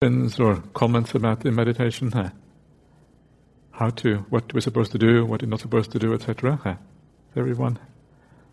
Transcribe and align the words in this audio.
questions 0.00 0.38
or 0.38 0.62
comments 0.74 1.12
about 1.16 1.40
the 1.40 1.50
meditation? 1.50 2.12
Huh? 2.12 2.30
How 3.72 3.90
to, 3.90 4.18
what 4.30 4.54
we're 4.54 4.60
supposed 4.60 4.92
to 4.92 4.98
do, 4.98 5.26
what 5.26 5.42
we're 5.42 5.48
not 5.48 5.58
supposed 5.58 5.90
to 5.90 5.98
do, 5.98 6.14
etc. 6.14 6.60
Huh? 6.62 6.76
Everyone, 7.34 7.80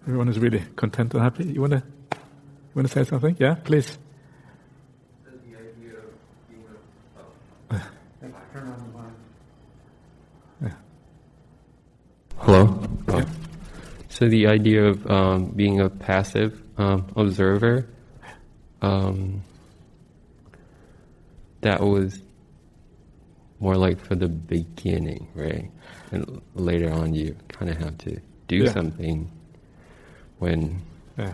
everyone 0.07 0.27
is 0.27 0.39
really 0.39 0.63
content 0.75 1.13
and 1.13 1.21
happy. 1.21 1.45
You 1.45 1.61
wanna, 1.61 1.83
you 2.11 2.71
wanna 2.73 2.87
say 2.87 3.03
something? 3.03 3.37
Yeah, 3.39 3.55
please. 3.63 3.99
Hello. 12.37 12.87
Yeah. 13.07 13.25
So 14.09 14.29
the 14.29 14.47
idea 14.47 14.85
of 14.85 15.05
um, 15.07 15.45
being 15.55 15.79
a 15.79 15.89
passive 15.89 16.59
um, 16.77 17.05
observer, 17.15 17.87
um, 18.81 19.43
that 21.65 21.81
was 21.81 22.21
more 23.59 23.75
like 23.75 23.99
for 23.99 24.13
the 24.13 24.27
beginning, 24.27 25.27
right? 25.33 25.71
And 26.11 26.39
later 26.53 26.91
on, 26.91 27.15
you 27.15 27.35
kind 27.47 27.71
of 27.71 27.77
have 27.77 27.97
to 27.99 28.19
do 28.47 28.57
yeah. 28.57 28.71
something 28.71 29.31
when 30.37 30.83
yeah. 31.17 31.33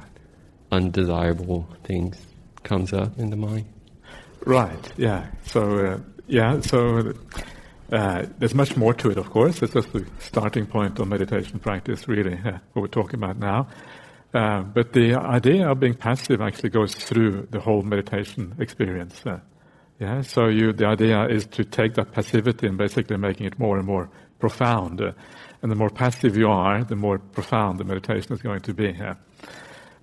undesirable 0.72 1.68
things 1.84 2.16
comes 2.64 2.94
up 2.94 3.20
in 3.20 3.30
the 3.30 3.36
mind. 3.36 3.66
Right. 4.46 4.94
Yeah. 4.96 5.28
So 5.48 5.62
uh, 5.86 6.00
yeah. 6.28 6.62
So 6.62 7.12
uh, 7.92 8.26
there's 8.40 8.56
much 8.56 8.78
more 8.78 8.94
to 8.94 9.12
it, 9.12 9.18
of 9.18 9.30
course. 9.30 9.62
It's 9.62 9.74
just 9.74 9.92
the 9.92 10.06
starting 10.20 10.66
point 10.66 10.98
of 10.98 11.10
meditation 11.10 11.60
practice, 11.60 12.08
really, 12.08 12.36
uh, 12.36 12.60
what 12.72 12.84
we're 12.84 12.88
talking 12.88 13.22
about 13.22 13.38
now. 13.38 13.68
Uh, 14.34 14.62
but 14.62 14.94
the 14.94 15.16
idea 15.16 15.70
of 15.70 15.82
being 15.82 15.96
passive 15.96 16.40
actually 16.40 16.70
goes 16.70 16.96
through 16.96 17.50
the 17.52 17.60
whole 17.60 17.82
meditation 17.82 18.56
experience. 18.60 19.22
Yeah, 20.02 20.22
so 20.22 20.48
you, 20.48 20.74
the 20.74 20.88
idea 20.88 21.28
is 21.28 21.46
to 21.46 21.64
take 21.64 21.94
that 21.94 22.12
passivity 22.12 22.66
and 22.66 22.76
basically 22.76 23.18
making 23.18 23.46
it 23.46 23.60
more 23.60 23.78
and 23.78 23.86
more 23.86 24.10
profound. 24.40 25.00
And 25.00 25.72
the 25.72 25.76
more 25.76 25.92
passive 25.92 26.36
you 26.36 26.50
are, 26.50 26.84
the 26.84 26.96
more 26.96 27.20
profound 27.20 27.78
the 27.80 27.84
meditation 27.84 28.34
is 28.34 28.42
going 28.42 28.62
to 28.62 28.74
be. 28.74 28.96
Yeah. 28.98 29.14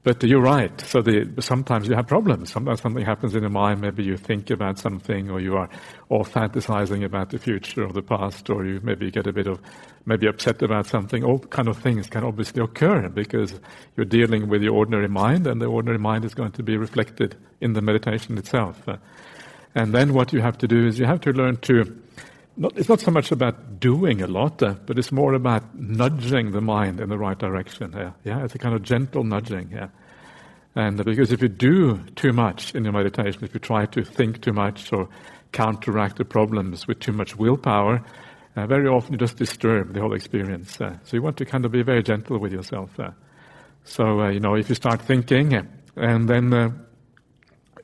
But 0.05 0.23
you're 0.23 0.41
right. 0.41 0.81
So 0.83 1.03
the, 1.03 1.28
sometimes 1.41 1.89
you 1.89 1.97
have 1.97 2.06
problems. 2.06 2.53
Sometimes 2.53 2.81
something 2.81 3.05
happens 3.05 3.34
in 3.34 3.41
your 3.41 3.50
mind. 3.50 3.81
Maybe 3.81 4.05
you 4.05 4.17
think 4.17 4.50
about 4.50 4.78
something, 4.78 5.31
or 5.31 5.41
you 5.41 5.56
are 5.56 5.69
all 6.11 6.25
fantasizing 6.25 7.05
about 7.05 7.30
the 7.30 7.39
future 7.41 7.84
or 7.84 7.92
the 7.92 8.01
past, 8.01 8.48
or 8.51 8.64
you 8.64 8.78
maybe 8.84 9.11
get 9.11 9.27
a 9.27 9.33
bit 9.33 9.48
of 9.48 9.61
maybe 10.06 10.28
upset 10.28 10.62
about 10.62 10.86
something. 10.86 11.25
All 11.25 11.41
kind 11.41 11.67
of 11.67 11.77
things 11.77 12.06
can 12.06 12.23
obviously 12.23 12.62
occur 12.62 13.08
because 13.08 13.58
you're 13.97 14.06
dealing 14.06 14.48
with 14.48 14.62
your 14.62 14.75
ordinary 14.75 15.08
mind, 15.08 15.48
and 15.48 15.61
the 15.61 15.67
ordinary 15.67 15.98
mind 15.98 16.25
is 16.25 16.34
going 16.34 16.53
to 16.53 16.62
be 16.62 16.77
reflected 16.77 17.36
in 17.61 17.73
the 17.73 17.83
meditation 17.83 18.39
itself. 18.39 18.80
And 19.74 19.94
then 19.94 20.14
what 20.14 20.33
you 20.33 20.41
have 20.41 20.58
to 20.58 20.69
do 20.69 20.86
is 20.86 20.98
you 20.98 21.06
have 21.06 21.20
to 21.22 21.33
learn 21.33 21.56
to 21.58 21.84
not, 22.58 22.77
it's 22.77 22.88
not 22.88 23.00
so 23.00 23.12
much 23.12 23.30
about 23.30 23.78
doing 23.78 24.20
a 24.20 24.27
lot, 24.27 24.62
uh, 24.62 24.74
but 24.84 24.98
it's 24.98 25.12
more 25.12 25.33
about 25.34 25.62
nudging 25.77 26.50
the 26.50 26.61
mind 26.61 27.00
in 27.00 27.08
the 27.08 27.16
right 27.16 27.38
direction. 27.38 27.92
Yeah, 27.96 28.12
yeah, 28.24 28.44
it's 28.44 28.55
a 28.55 28.58
kind 28.58 28.74
of 28.74 28.83
gentle 28.83 29.22
nudging. 29.22 29.70
Yeah, 29.70 29.89
and 30.74 31.00
uh, 31.00 31.05
because 31.05 31.30
if 31.30 31.41
you 31.41 31.48
do 31.48 31.98
too 32.16 32.33
much 32.33 32.74
in 32.74 32.83
your 32.84 32.92
meditation, 32.92 33.44
if 33.44 33.55
you 33.55 33.61
try 33.61 33.86
to 33.86 34.05
think 34.05 34.42
too 34.42 34.52
much 34.52 34.92
or 34.92 35.08
counteract 35.52 36.16
the 36.16 36.24
problems 36.24 36.89
with 36.89 36.98
too 36.98 37.12
much 37.12 37.36
willpower, 37.36 38.02
uh, 38.56 38.66
very 38.66 38.89
often 38.89 39.12
you 39.12 39.19
just 39.19 39.36
disturb 39.36 39.94
the 39.94 40.00
whole 40.00 40.14
experience. 40.14 40.80
Uh, 40.80 40.98
so 41.05 41.16
you 41.16 41.22
want 41.22 41.36
to 41.36 41.44
kind 41.44 41.64
of 41.64 41.70
be 41.70 41.83
very 41.83 42.02
gentle 42.02 42.39
with 42.39 42.52
yourself. 42.52 42.98
Uh. 42.98 43.12
so 43.84 44.20
uh, 44.20 44.28
you 44.30 44.41
know, 44.41 44.56
if 44.56 44.69
you 44.69 44.74
start 44.74 45.00
thinking 45.00 45.64
and 45.96 46.28
then 46.28 46.78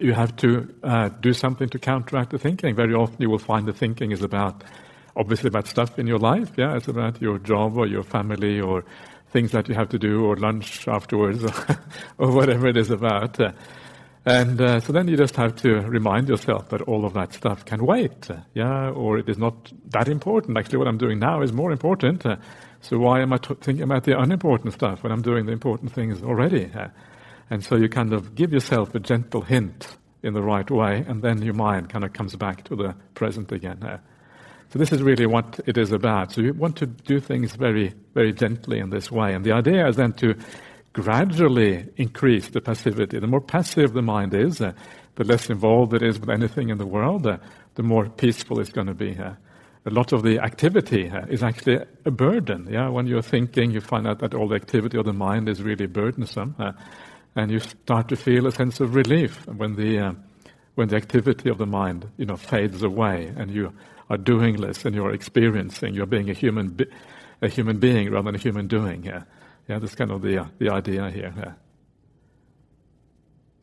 you 0.01 0.13
have 0.13 0.35
to 0.37 0.73
uh, 0.83 1.09
do 1.21 1.33
something 1.33 1.69
to 1.71 1.79
counteract 1.79 2.31
the 2.31 2.39
thinking. 2.39 2.75
Very 2.75 2.95
often 2.95 3.17
you 3.21 3.31
will 3.31 3.39
find 3.39 3.67
the 3.67 3.73
thinking 3.73 4.13
is 4.13 4.23
about, 4.23 4.65
obviously 5.17 5.49
about 5.49 5.67
stuff 5.67 5.99
in 5.99 6.07
your 6.07 6.19
life. 6.19 6.53
Yeah, 6.57 6.77
it's 6.77 6.89
about 6.89 7.21
your 7.21 7.39
job 7.39 7.77
or 7.77 7.87
your 7.87 8.03
family 8.03 8.61
or 8.61 8.85
things 9.31 9.53
that 9.53 9.69
you 9.69 9.75
have 9.75 9.89
to 9.91 9.99
do 9.99 10.25
or 10.25 10.37
lunch 10.37 10.87
afterwards 10.87 11.45
or, 11.45 11.79
or 12.19 12.33
whatever 12.33 12.69
it 12.69 12.77
is 12.77 12.91
about. 12.91 13.39
And 14.27 14.59
uh, 14.59 14.81
so 14.81 14.93
then 14.93 15.07
you 15.09 15.17
just 15.17 15.37
have 15.37 15.55
to 15.57 15.81
remind 15.81 16.29
yourself 16.29 16.71
that 16.71 16.81
all 16.83 17.05
of 17.05 17.13
that 17.13 17.35
stuff 17.35 17.65
can 17.65 17.85
wait. 17.85 18.29
Yeah, 18.55 18.91
or 18.91 19.19
it 19.19 19.29
is 19.29 19.37
not 19.37 19.71
that 19.91 20.09
important. 20.09 20.57
Actually, 20.57 20.79
what 20.79 20.89
I'm 20.89 20.99
doing 20.99 21.19
now 21.19 21.43
is 21.43 21.53
more 21.53 21.71
important. 21.71 22.25
Uh, 22.25 22.37
so 22.81 22.99
why 22.99 23.21
am 23.21 23.35
I 23.35 23.37
t- 23.37 23.55
thinking 23.61 23.83
about 23.83 24.05
the 24.05 24.19
unimportant 24.19 24.73
stuff 24.73 25.03
when 25.03 25.13
I'm 25.13 25.21
doing 25.21 25.45
the 25.45 25.53
important 25.53 25.93
things 25.93 26.23
already? 26.23 26.71
Uh, 26.75 26.89
and 27.51 27.65
so 27.65 27.77
you 27.77 27.89
kind 27.89 28.13
of 28.13 28.35
give 28.35 28.53
yourself 28.53 28.95
a 28.95 29.01
gentle 29.01 29.43
hint 29.43 29.97
in 30.23 30.33
the 30.33 30.43
right 30.43 30.71
way, 30.71 31.05
and 31.07 31.23
then 31.23 31.43
your 31.43 31.55
mind 31.55 31.91
kind 31.91 32.05
of 32.05 32.13
comes 32.13 32.35
back 32.35 32.65
to 32.65 32.77
the 32.77 32.95
present 33.15 33.53
again. 33.53 33.83
Uh, 33.83 33.99
so 34.71 34.79
this 34.79 34.91
is 34.91 35.03
really 35.03 35.27
what 35.27 35.61
it 35.67 35.79
is 35.79 35.93
about. 35.93 36.33
So 36.33 36.41
you 36.41 36.55
want 36.55 36.77
to 36.77 36.87
do 36.87 37.21
things 37.21 37.55
very, 37.55 37.95
very 38.15 38.33
gently 38.33 38.79
in 38.81 38.91
this 38.91 39.13
way. 39.13 39.35
And 39.35 39.45
the 39.45 39.53
idea 39.53 39.87
is 39.87 39.97
then 39.97 40.15
to 40.15 40.35
gradually 40.93 41.87
increase 41.97 42.49
the 42.49 42.61
passivity. 42.61 43.19
The 43.19 43.27
more 43.27 43.41
passive 43.41 43.93
the 43.93 44.03
mind 44.03 44.35
is, 44.35 44.61
uh, 44.61 44.73
the 45.17 45.25
less 45.25 45.51
involved 45.51 45.93
it 45.95 46.03
is 46.03 46.19
with 46.19 46.31
anything 46.31 46.71
in 46.71 46.79
the 46.79 46.87
world, 46.87 47.27
uh, 47.27 47.37
the 47.75 47.83
more 47.83 48.09
peaceful 48.09 48.59
it's 48.59 48.71
going 48.71 48.87
to 48.87 48.95
be. 48.95 49.17
Uh, 49.17 49.35
a 49.87 49.91
lot 49.91 50.13
of 50.13 50.23
the 50.23 50.39
activity 50.39 51.11
uh, 51.11 51.27
is 51.27 51.43
actually 51.43 51.79
a 52.07 52.11
burden. 52.11 52.67
Yeah, 52.71 52.89
when 52.89 53.07
you're 53.07 53.23
thinking, 53.23 53.71
you 53.71 53.81
find 53.81 54.09
out 54.09 54.21
that 54.21 54.35
all 54.35 54.49
the 54.49 54.57
activity 54.57 54.97
of 54.99 55.05
the 55.05 55.13
mind 55.13 55.49
is 55.49 55.63
really 55.63 55.87
burdensome. 55.87 56.57
Uh, 57.37 57.41
and 57.41 57.51
you 57.51 57.61
start 57.61 58.09
to 58.09 58.17
feel 58.17 58.47
a 58.47 58.53
sense 58.53 58.81
of 58.81 58.95
relief 58.95 59.47
when 59.49 59.77
the 59.77 59.99
uh, 59.99 60.13
when 60.75 60.89
the 60.89 60.97
activity 60.97 61.49
of 61.49 61.59
the 61.59 61.67
mind 61.67 62.09
you 62.17 62.27
know 62.27 62.37
fades 62.37 62.83
away 62.83 63.33
and 63.37 63.51
you 63.51 63.73
are 64.11 64.17
doing 64.17 64.57
less 64.57 64.85
and 64.85 64.95
you're 64.95 65.13
experiencing 65.13 65.95
you're 65.95 66.07
being 66.07 66.31
a 66.31 66.33
human 66.33 66.69
be- 66.69 66.91
a 67.43 67.49
human 67.49 67.79
being 67.79 68.11
rather 68.11 68.27
than 68.27 68.35
a 68.35 68.39
human 68.39 68.67
doing 68.67 69.05
yeah 69.05 69.23
yeah 69.69 69.79
that's 69.79 69.95
kind 69.95 70.11
of 70.11 70.23
the 70.23 70.39
uh, 70.39 70.47
the 70.59 70.71
idea 70.71 71.11
here 71.11 71.33
yeah. 71.37 71.53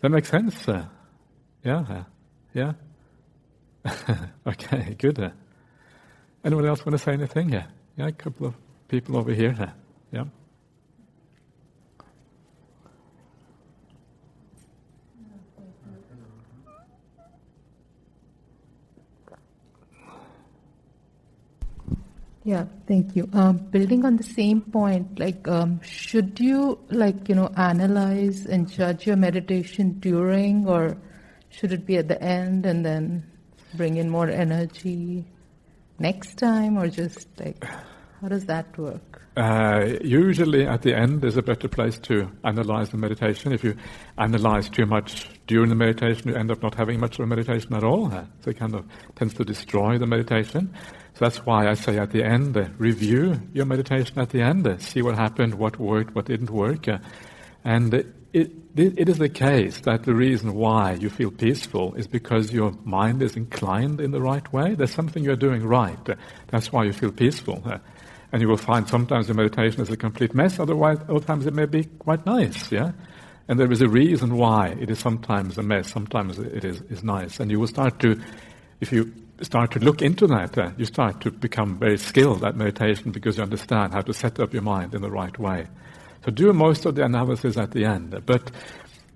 that 0.01 0.09
makes 0.09 0.29
sense 0.29 0.67
uh, 0.67 0.85
yeah 1.63 2.03
yeah. 2.53 2.73
Okay 4.45 4.95
good 4.97 5.19
uh. 5.19 5.29
anyone 6.43 6.65
else 6.65 6.85
want 6.85 6.91
to 6.91 6.97
say 6.97 7.13
anything? 7.13 7.49
Yeah 7.49 7.65
yeah 7.97 8.07
a 8.07 8.11
couple 8.11 8.47
of 8.47 8.55
people 8.87 9.17
over 9.17 9.33
here 9.33 9.73
yeah 10.11 10.25
Yeah, 22.43 22.65
thank 22.87 23.15
you. 23.15 23.29
Um, 23.33 23.57
building 23.57 24.03
on 24.03 24.17
the 24.17 24.23
same 24.23 24.61
point, 24.61 25.19
like, 25.19 25.47
um, 25.47 25.79
should 25.83 26.39
you, 26.39 26.79
like, 26.89 27.29
you 27.29 27.35
know, 27.35 27.51
analyze 27.55 28.47
and 28.47 28.67
judge 28.67 29.05
your 29.05 29.15
meditation 29.15 29.99
during, 29.99 30.67
or 30.67 30.97
should 31.49 31.71
it 31.71 31.85
be 31.85 31.97
at 31.97 32.07
the 32.07 32.19
end 32.21 32.65
and 32.65 32.83
then 32.83 33.29
bring 33.75 33.97
in 33.97 34.09
more 34.09 34.27
energy 34.27 35.23
next 35.99 36.37
time, 36.39 36.79
or 36.79 36.87
just 36.87 37.27
like, 37.39 37.63
how 38.21 38.27
does 38.27 38.45
that 38.45 38.77
work? 38.77 39.21
Uh, 39.35 39.97
usually 40.01 40.67
at 40.67 40.83
the 40.83 40.95
end 40.95 41.23
is 41.25 41.37
a 41.37 41.41
better 41.41 41.67
place 41.67 41.97
to 41.97 42.29
analyze 42.43 42.89
the 42.89 42.97
meditation. 42.97 43.51
If 43.51 43.63
you 43.63 43.75
analyze 44.17 44.69
too 44.69 44.85
much 44.85 45.27
during 45.47 45.69
the 45.69 45.75
meditation, 45.75 46.29
you 46.29 46.35
end 46.35 46.51
up 46.51 46.61
not 46.61 46.75
having 46.75 46.99
much 46.99 47.17
of 47.17 47.23
a 47.23 47.27
meditation 47.27 47.73
at 47.73 47.83
all. 47.83 48.09
So 48.09 48.51
it 48.51 48.57
kind 48.57 48.75
of 48.75 48.85
tends 49.15 49.33
to 49.35 49.43
destroy 49.43 49.97
the 49.97 50.05
meditation. 50.05 50.71
So 51.13 51.25
that's 51.25 51.45
why 51.45 51.67
I 51.67 51.73
say 51.73 51.97
at 51.97 52.11
the 52.11 52.23
end, 52.23 52.55
uh, 52.55 52.67
review 52.77 53.41
your 53.53 53.65
meditation 53.65 54.19
at 54.19 54.29
the 54.29 54.41
end, 54.41 54.67
uh, 54.67 54.77
see 54.77 55.01
what 55.01 55.15
happened, 55.15 55.55
what 55.55 55.79
worked, 55.79 56.13
what 56.13 56.25
didn't 56.25 56.51
work. 56.51 56.87
Uh, 56.87 56.99
and 57.63 57.93
it, 57.93 58.07
it, 58.33 58.51
it 58.75 59.09
is 59.09 59.17
the 59.17 59.29
case 59.29 59.79
that 59.81 60.03
the 60.03 60.13
reason 60.13 60.53
why 60.53 60.93
you 60.93 61.09
feel 61.09 61.31
peaceful 61.31 61.95
is 61.95 62.05
because 62.05 62.53
your 62.53 62.73
mind 62.83 63.23
is 63.23 63.35
inclined 63.35 63.99
in 63.99 64.11
the 64.11 64.21
right 64.21 64.51
way. 64.53 64.75
There's 64.75 64.93
something 64.93 65.23
you're 65.23 65.35
doing 65.35 65.65
right. 65.65 65.97
That's 66.47 66.71
why 66.71 66.83
you 66.83 66.93
feel 66.93 67.11
peaceful. 67.11 67.63
And 68.31 68.41
you 68.41 68.47
will 68.47 68.57
find 68.57 68.87
sometimes 68.87 69.27
the 69.27 69.33
meditation 69.33 69.81
is 69.81 69.89
a 69.89 69.97
complete 69.97 70.33
mess, 70.33 70.59
otherwise, 70.59 70.99
other 71.09 71.19
times 71.19 71.45
it 71.45 71.53
may 71.53 71.65
be 71.65 71.83
quite 71.83 72.25
nice, 72.25 72.71
yeah? 72.71 72.91
And 73.47 73.59
there 73.59 73.71
is 73.71 73.81
a 73.81 73.89
reason 73.89 74.37
why 74.37 74.69
it 74.79 74.89
is 74.89 74.99
sometimes 74.99 75.57
a 75.57 75.63
mess, 75.63 75.91
sometimes 75.91 76.39
it 76.39 76.63
is, 76.63 76.81
is 76.83 77.03
nice. 77.03 77.39
And 77.39 77.51
you 77.51 77.59
will 77.59 77.67
start 77.67 77.99
to, 77.99 78.21
if 78.79 78.93
you 78.93 79.13
start 79.41 79.71
to 79.71 79.79
look 79.79 80.01
into 80.01 80.27
that, 80.27 80.57
uh, 80.57 80.71
you 80.77 80.85
start 80.85 81.19
to 81.21 81.31
become 81.31 81.77
very 81.77 81.97
skilled 81.97 82.45
at 82.45 82.55
meditation 82.55 83.11
because 83.11 83.37
you 83.37 83.43
understand 83.43 83.93
how 83.93 84.01
to 84.01 84.13
set 84.13 84.39
up 84.39 84.53
your 84.53 84.61
mind 84.61 84.95
in 84.95 85.01
the 85.01 85.11
right 85.11 85.37
way. 85.37 85.67
So 86.23 86.31
do 86.31 86.53
most 86.53 86.85
of 86.85 86.95
the 86.95 87.03
analysis 87.03 87.57
at 87.57 87.71
the 87.71 87.83
end. 87.83 88.21
But 88.25 88.51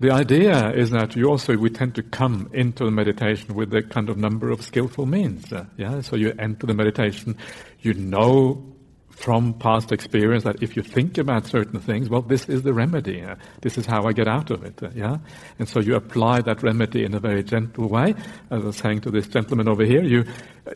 the 0.00 0.10
idea 0.10 0.72
is 0.72 0.90
that 0.90 1.16
you 1.16 1.30
also, 1.30 1.56
we 1.56 1.70
tend 1.70 1.94
to 1.94 2.02
come 2.02 2.50
into 2.52 2.84
the 2.84 2.90
meditation 2.90 3.54
with 3.54 3.72
a 3.72 3.82
kind 3.82 4.10
of 4.10 4.18
number 4.18 4.50
of 4.50 4.62
skillful 4.62 5.06
means. 5.06 5.50
Uh, 5.50 5.64
yeah, 5.78 6.02
so 6.02 6.16
you 6.16 6.34
enter 6.38 6.66
the 6.66 6.74
meditation, 6.74 7.38
you 7.80 7.94
know 7.94 8.75
from 9.16 9.54
past 9.54 9.92
experience 9.92 10.44
that 10.44 10.62
if 10.62 10.76
you 10.76 10.82
think 10.82 11.16
about 11.16 11.46
certain 11.46 11.80
things, 11.80 12.10
well, 12.10 12.20
this 12.20 12.48
is 12.50 12.62
the 12.62 12.74
remedy. 12.74 13.22
Uh, 13.22 13.34
this 13.62 13.78
is 13.78 13.86
how 13.86 14.06
I 14.06 14.12
get 14.12 14.28
out 14.28 14.50
of 14.50 14.62
it. 14.62 14.82
Uh, 14.82 14.90
yeah, 14.94 15.16
and 15.58 15.66
so 15.66 15.80
you 15.80 15.94
apply 15.96 16.42
that 16.42 16.62
remedy 16.62 17.02
in 17.02 17.14
a 17.14 17.18
very 17.18 17.42
gentle 17.42 17.88
way. 17.88 18.14
As 18.50 18.62
I 18.62 18.66
was 18.66 18.76
saying 18.76 19.00
to 19.00 19.10
this 19.10 19.26
gentleman 19.26 19.68
over 19.68 19.84
here, 19.84 20.02
you, 20.02 20.24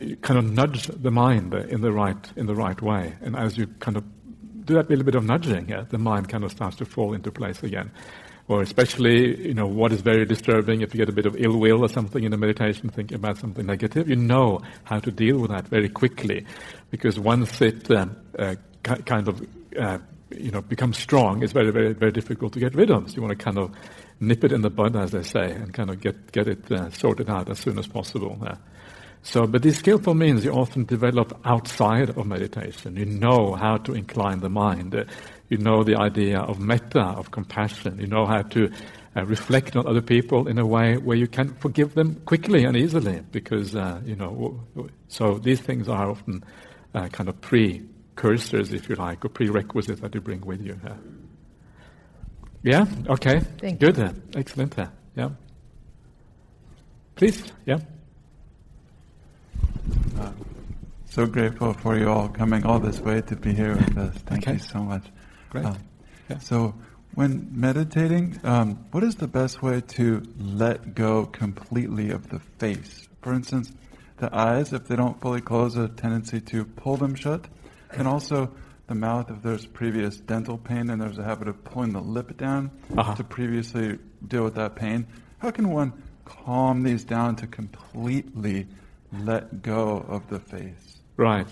you 0.01 0.17
kind 0.17 0.39
of 0.39 0.51
nudge 0.51 0.87
the 0.87 1.11
mind 1.11 1.53
in 1.53 1.81
the 1.81 1.91
right 1.91 2.31
in 2.35 2.47
the 2.47 2.55
right 2.55 2.81
way, 2.81 3.13
and 3.21 3.35
as 3.35 3.57
you 3.57 3.67
kind 3.79 3.95
of 3.95 4.03
do 4.65 4.73
that 4.73 4.89
little 4.89 5.05
bit 5.05 5.15
of 5.15 5.23
nudging, 5.23 5.69
yeah, 5.69 5.83
the 5.87 5.99
mind 5.99 6.27
kind 6.27 6.43
of 6.43 6.51
starts 6.51 6.77
to 6.77 6.85
fall 6.85 7.13
into 7.13 7.31
place 7.31 7.61
again 7.61 7.91
or 8.51 8.61
especially, 8.61 9.47
you 9.47 9.53
know, 9.53 9.65
what 9.65 9.93
is 9.93 10.01
very 10.01 10.25
disturbing 10.25 10.81
if 10.81 10.93
you 10.93 10.97
get 10.97 11.07
a 11.07 11.13
bit 11.13 11.25
of 11.25 11.37
ill 11.37 11.57
will 11.57 11.85
or 11.85 11.87
something 11.87 12.25
in 12.25 12.31
the 12.31 12.37
meditation, 12.37 12.89
thinking 12.89 13.15
about 13.15 13.37
something 13.37 13.65
negative, 13.65 14.09
you 14.09 14.15
know 14.17 14.59
how 14.83 14.99
to 14.99 15.09
deal 15.09 15.39
with 15.39 15.51
that 15.51 15.65
very 15.69 15.87
quickly, 15.87 16.45
because 16.89 17.17
once 17.17 17.61
it 17.61 17.89
um, 17.91 18.13
uh, 18.37 18.55
kind 18.83 19.29
of, 19.29 19.41
uh, 19.79 19.99
you 20.35 20.51
know, 20.51 20.61
becomes 20.61 20.97
strong, 20.97 21.41
it's 21.43 21.53
very, 21.53 21.71
very, 21.71 21.93
very 21.93 22.11
difficult 22.11 22.51
to 22.51 22.59
get 22.59 22.75
rid 22.75 22.91
of. 22.91 23.09
So 23.09 23.15
you 23.15 23.21
want 23.21 23.39
to 23.39 23.41
kind 23.41 23.57
of 23.57 23.71
nip 24.19 24.43
it 24.43 24.51
in 24.51 24.63
the 24.63 24.69
bud, 24.69 24.97
as 24.97 25.11
they 25.11 25.23
say, 25.23 25.53
and 25.53 25.73
kind 25.73 25.89
of 25.89 26.01
get 26.01 26.33
get 26.33 26.49
it 26.49 26.69
uh, 26.69 26.89
sorted 26.91 27.29
out 27.29 27.49
as 27.49 27.59
soon 27.59 27.79
as 27.79 27.87
possible. 27.87 28.37
So, 29.23 29.45
but 29.45 29.61
these 29.61 29.77
skillful 29.77 30.15
means 30.15 30.43
you 30.43 30.51
often 30.51 30.85
develop 30.85 31.39
outside 31.45 32.09
of 32.09 32.25
meditation. 32.25 32.97
You 32.97 33.05
know 33.05 33.53
how 33.53 33.77
to 33.77 33.93
incline 33.93 34.39
the 34.39 34.49
mind. 34.49 34.95
You 35.51 35.57
know 35.57 35.83
the 35.83 35.97
idea 35.97 36.39
of 36.39 36.61
metta, 36.61 37.01
of 37.01 37.31
compassion. 37.31 37.99
You 37.99 38.07
know 38.07 38.25
how 38.25 38.41
to 38.41 38.71
uh, 39.17 39.25
reflect 39.25 39.75
on 39.75 39.85
other 39.85 40.01
people 40.01 40.47
in 40.47 40.57
a 40.57 40.65
way 40.65 40.95
where 40.95 41.17
you 41.17 41.27
can 41.27 41.53
forgive 41.55 41.93
them 41.93 42.15
quickly 42.25 42.63
and 42.63 42.77
easily. 42.77 43.21
Because, 43.33 43.75
uh, 43.75 43.99
you 44.05 44.15
know, 44.15 44.61
so 45.09 45.39
these 45.39 45.59
things 45.59 45.89
are 45.89 46.09
often 46.09 46.45
uh, 46.95 47.09
kind 47.09 47.27
of 47.27 47.41
precursors, 47.41 48.71
if 48.71 48.87
you 48.87 48.95
like, 48.95 49.25
or 49.25 49.27
prerequisites 49.27 49.99
that 49.99 50.15
you 50.15 50.21
bring 50.21 50.39
with 50.39 50.61
you. 50.61 50.79
yeah? 52.63 52.85
Okay. 53.09 53.41
Thank 53.59 53.81
Good. 53.81 53.97
You. 53.97 54.09
Excellent. 54.33 54.73
Yeah. 55.17 55.31
Please. 57.15 57.43
Yeah. 57.65 57.79
Uh, 60.17 60.31
so 61.09 61.25
grateful 61.25 61.73
for 61.73 61.97
you 61.97 62.09
all 62.09 62.29
coming 62.29 62.65
all 62.65 62.79
this 62.79 63.01
way 63.01 63.19
to 63.19 63.35
be 63.35 63.51
here 63.53 63.75
with 63.75 63.97
us. 63.97 64.15
Thank 64.25 64.43
okay. 64.43 64.53
you 64.53 64.59
so 64.59 64.79
much. 64.79 65.03
Great. 65.51 65.65
Um, 65.65 65.77
yeah. 66.29 66.39
So, 66.39 66.73
when 67.13 67.49
meditating, 67.51 68.39
um, 68.43 68.85
what 68.91 69.03
is 69.03 69.15
the 69.15 69.27
best 69.27 69.61
way 69.61 69.81
to 69.81 70.23
let 70.39 70.95
go 70.95 71.25
completely 71.25 72.09
of 72.09 72.29
the 72.29 72.39
face? 72.57 73.07
For 73.21 73.33
instance, 73.33 73.71
the 74.17 74.35
eyes, 74.35 74.73
if 74.73 74.87
they 74.87 74.95
don't 74.95 75.21
fully 75.21 75.41
close, 75.41 75.75
a 75.77 75.87
tendency 75.87 76.41
to 76.41 76.65
pull 76.65 76.97
them 76.97 77.13
shut, 77.13 77.47
and 77.91 78.07
also 78.07 78.51
the 78.87 78.95
mouth 78.95 79.29
if 79.29 79.43
there's 79.43 79.65
previous 79.65 80.17
dental 80.17 80.57
pain 80.57 80.89
and 80.89 80.99
there's 80.99 81.19
a 81.19 81.23
habit 81.23 81.47
of 81.47 81.63
pulling 81.63 81.93
the 81.93 82.01
lip 82.01 82.35
down 82.35 82.71
uh-huh. 82.97 83.15
to 83.15 83.23
previously 83.23 83.99
deal 84.27 84.43
with 84.43 84.55
that 84.55 84.75
pain. 84.75 85.05
How 85.37 85.51
can 85.51 85.69
one 85.69 85.93
calm 86.25 86.83
these 86.83 87.03
down 87.03 87.35
to 87.37 87.47
completely 87.47 88.67
let 89.11 89.61
go 89.61 89.97
of 90.07 90.27
the 90.29 90.39
face. 90.39 91.01
Right. 91.17 91.47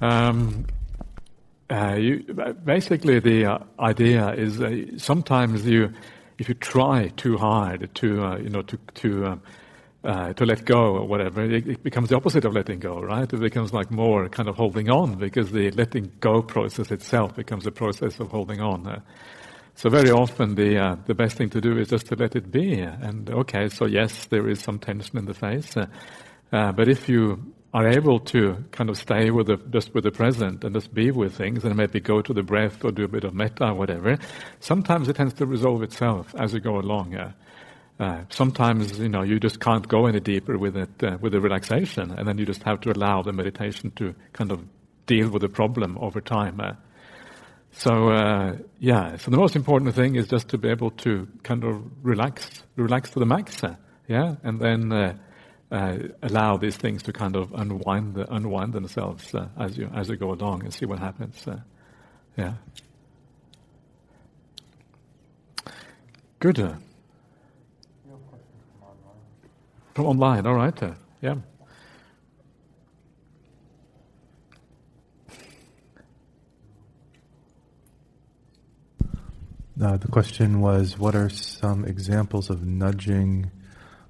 Um, 0.00 0.66
uh, 1.70 1.96
you, 1.96 2.24
basically, 2.64 3.20
the 3.20 3.44
uh, 3.44 3.58
idea 3.78 4.32
is 4.32 5.02
sometimes 5.02 5.66
you, 5.66 5.92
if 6.38 6.48
you 6.48 6.54
try 6.54 7.08
too 7.08 7.36
hard 7.36 7.94
to, 7.96 8.24
uh, 8.24 8.38
you 8.38 8.48
know, 8.48 8.62
to 8.62 8.78
to 8.94 9.40
uh, 10.04 10.32
to 10.32 10.46
let 10.46 10.64
go 10.64 10.96
or 10.96 11.06
whatever, 11.06 11.44
it, 11.44 11.66
it, 11.66 11.82
becomes 11.82 12.08
the 12.08 12.16
opposite 12.16 12.44
of 12.46 12.54
letting 12.54 12.78
go, 12.78 13.00
right? 13.00 13.30
It 13.30 13.40
becomes 13.40 13.74
like 13.74 13.90
more 13.90 14.28
kind 14.30 14.48
of 14.48 14.56
holding 14.56 14.88
on 14.88 15.16
because 15.16 15.50
the 15.50 15.70
letting 15.72 16.10
go 16.20 16.40
process 16.40 16.90
itself 16.90 17.36
becomes 17.36 17.66
a 17.66 17.72
process 17.72 18.18
of 18.18 18.30
holding 18.30 18.60
on. 18.60 18.86
Uh, 18.86 19.00
so 19.74 19.90
very 19.90 20.10
often 20.10 20.54
the 20.54 20.78
uh, 20.78 20.96
the 21.06 21.14
best 21.14 21.36
thing 21.36 21.50
to 21.50 21.60
do 21.60 21.76
is 21.76 21.88
just 21.88 22.06
to 22.06 22.16
let 22.16 22.34
it 22.34 22.50
be. 22.50 22.80
And 22.80 23.28
okay, 23.28 23.68
so 23.68 23.84
yes, 23.84 24.24
there 24.26 24.48
is 24.48 24.60
some 24.60 24.78
tension 24.78 25.18
in 25.18 25.26
the 25.26 25.34
face, 25.34 25.74
but 26.50 26.88
if 26.88 27.08
you 27.10 27.52
are 27.74 27.86
able 27.86 28.18
to 28.18 28.64
kind 28.70 28.88
of 28.88 28.96
stay 28.96 29.30
with 29.30 29.46
the, 29.46 29.56
just 29.70 29.92
with 29.94 30.04
the 30.04 30.10
present 30.10 30.64
and 30.64 30.74
just 30.74 30.94
be 30.94 31.10
with 31.10 31.34
things 31.36 31.64
and 31.64 31.76
maybe 31.76 32.00
go 32.00 32.22
to 32.22 32.32
the 32.32 32.42
breath 32.42 32.82
or 32.82 32.90
do 32.90 33.04
a 33.04 33.08
bit 33.08 33.24
of 33.24 33.34
metta 33.34 33.68
or 33.68 33.74
whatever, 33.74 34.16
sometimes 34.60 35.08
it 35.08 35.16
tends 35.16 35.34
to 35.34 35.44
resolve 35.44 35.82
itself 35.82 36.34
as 36.38 36.54
you 36.54 36.60
go 36.60 36.78
along. 36.78 37.14
Uh, 37.14 37.32
uh, 38.00 38.22
sometimes, 38.30 38.98
you 38.98 39.08
know, 39.08 39.22
you 39.22 39.38
just 39.38 39.60
can't 39.60 39.86
go 39.86 40.06
any 40.06 40.20
deeper 40.20 40.56
with 40.56 40.76
it, 40.76 41.02
uh, 41.02 41.18
with 41.20 41.32
the 41.32 41.40
relaxation, 41.40 42.10
and 42.12 42.26
then 42.26 42.38
you 42.38 42.46
just 42.46 42.62
have 42.62 42.80
to 42.80 42.90
allow 42.92 43.22
the 43.22 43.32
meditation 43.32 43.90
to 43.96 44.14
kind 44.32 44.50
of 44.50 44.64
deal 45.06 45.28
with 45.28 45.42
the 45.42 45.48
problem 45.48 45.98
over 46.00 46.20
time. 46.20 46.60
Uh. 46.60 46.72
so, 47.72 48.10
uh, 48.10 48.56
yeah, 48.78 49.16
so 49.16 49.30
the 49.30 49.36
most 49.36 49.56
important 49.56 49.94
thing 49.94 50.14
is 50.14 50.26
just 50.28 50.48
to 50.48 50.58
be 50.58 50.68
able 50.68 50.92
to 50.92 51.26
kind 51.42 51.64
of 51.64 51.82
relax, 52.02 52.62
relax 52.76 53.10
to 53.10 53.18
the 53.18 53.26
max, 53.26 53.62
uh, 53.62 53.74
yeah, 54.06 54.36
and 54.42 54.60
then 54.60 55.18
uh, 55.70 55.98
allow 56.22 56.56
these 56.56 56.76
things 56.76 57.02
to 57.04 57.12
kind 57.12 57.36
of 57.36 57.52
unwind 57.52 58.14
the, 58.14 58.32
unwind 58.32 58.72
themselves 58.72 59.34
uh, 59.34 59.48
as 59.58 59.76
you 59.76 59.90
as 59.94 60.08
you 60.08 60.16
go 60.16 60.32
along 60.32 60.64
and 60.64 60.72
see 60.72 60.86
what 60.86 60.98
happens. 60.98 61.46
Uh, 61.46 61.60
yeah. 62.36 62.54
Good. 66.40 66.56
From 66.56 66.76
online. 68.82 69.20
From 69.94 70.06
online, 70.06 70.46
all 70.46 70.54
right. 70.54 70.82
Uh, 70.82 70.94
yeah. 71.20 71.34
Uh, 79.80 79.96
the 79.96 80.08
question 80.08 80.60
was, 80.60 80.98
what 80.98 81.14
are 81.14 81.28
some 81.28 81.84
examples 81.84 82.50
of 82.50 82.66
nudging 82.66 83.48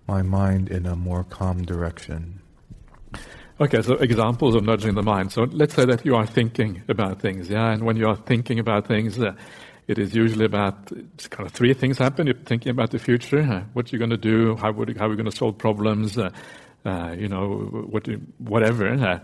my 0.09 0.23
mind 0.23 0.71
in 0.71 0.87
a 0.87 0.97
more 0.97 1.23
calm 1.23 1.63
direction. 1.65 2.41
Okay, 3.61 3.83
so 3.83 3.95
examples 3.95 4.55
of 4.55 4.65
nudging 4.65 4.95
the 4.95 5.03
mind. 5.03 5.33
So 5.33 5.43
let's 5.43 5.75
say 5.75 5.85
that 5.85 6.07
you 6.07 6.15
are 6.15 6.27
thinking 6.27 6.83
about 6.89 7.21
things, 7.21 7.51
yeah, 7.51 7.73
and 7.73 7.85
when 7.85 7.97
you 7.97 8.09
are 8.09 8.17
thinking 8.17 8.59
about 8.59 8.87
things, 8.87 9.19
uh, 9.19 9.35
it 9.89 9.99
is 9.99 10.15
usually 10.15 10.45
about 10.45 10.87
kind 11.31 11.47
of 11.47 11.53
three 11.53 11.75
things 11.75 11.99
happen. 11.99 12.27
You're 12.27 12.37
thinking 12.37 12.71
about 12.71 12.91
the 12.91 12.99
future, 12.99 13.41
uh, 13.41 13.65
what 13.73 13.91
you're 13.91 13.99
going 13.99 14.11
to 14.11 14.17
do, 14.17 14.57
how, 14.57 14.73
would, 14.73 14.97
how 14.97 15.07
are 15.07 15.09
we 15.09 15.17
going 15.17 15.31
to 15.31 15.37
solve 15.37 15.59
problems, 15.59 16.17
uh, 16.17 16.31
uh 16.85 17.15
you 17.19 17.29
know, 17.29 17.49
what, 17.91 18.07
whatever. 18.39 18.89
Uh, 18.89 19.19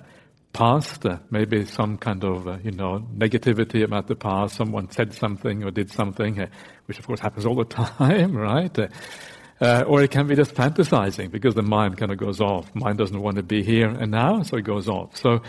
past, 0.52 1.04
uh, 1.04 1.18
maybe 1.30 1.64
some 1.64 1.98
kind 1.98 2.24
of, 2.24 2.64
you 2.64 2.70
know, 2.70 3.06
negativity 3.16 3.84
about 3.84 4.06
the 4.06 4.16
past. 4.16 4.56
Someone 4.56 4.90
said 4.90 5.12
something 5.12 5.64
or 5.64 5.70
did 5.70 5.90
something, 5.90 6.46
which 6.86 6.98
of 6.98 7.06
course 7.06 7.20
happens 7.20 7.44
all 7.44 7.56
the 7.56 7.64
time, 7.98 8.36
right? 8.36 8.76
Uh, 9.64 9.82
or 9.86 10.02
it 10.02 10.10
can 10.10 10.26
be 10.26 10.36
just 10.36 10.54
fantasizing 10.54 11.30
because 11.30 11.54
the 11.54 11.62
mind 11.62 11.96
kind 11.96 12.12
of 12.12 12.18
goes 12.18 12.38
off. 12.38 12.74
Mind 12.74 12.98
doesn't 12.98 13.22
want 13.22 13.36
to 13.36 13.42
be 13.42 13.62
here 13.62 13.88
and 13.88 14.10
now, 14.10 14.42
so 14.42 14.58
it 14.58 14.62
goes 14.62 14.90
off. 14.90 15.16
So 15.16 15.40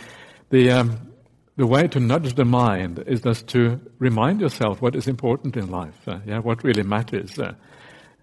the, 0.52 0.72
um, 0.72 1.12
the 1.58 1.68
way 1.68 1.90
to 1.90 2.00
nudge 2.00 2.34
the 2.36 2.46
mind 2.46 3.04
is 3.08 3.20
just 3.22 3.48
to 3.50 3.82
remind 4.00 4.40
yourself 4.40 4.82
what 4.82 4.96
is 4.96 5.10
important 5.10 5.58
in 5.58 5.70
life, 5.70 6.08
uh, 6.08 6.20
yeah, 6.26 6.40
what 6.40 6.64
really 6.64 6.84
matters. 6.84 7.38
Uh, 7.38 7.56